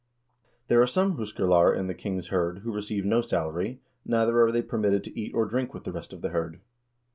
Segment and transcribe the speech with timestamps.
[0.67, 4.63] There are some huskarlar in the king's hird who receive no salary, neither are they
[4.63, 6.59] permitted to eat or drink with the rest of the hird.